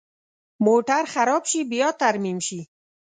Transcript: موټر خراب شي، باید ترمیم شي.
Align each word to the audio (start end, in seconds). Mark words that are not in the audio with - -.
موټر 0.65 1.03
خراب 1.13 1.43
شي، 1.51 1.61
باید 1.71 1.95
ترمیم 2.01 2.37
شي. 2.47 2.59